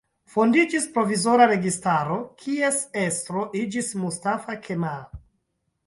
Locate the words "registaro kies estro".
1.51-3.47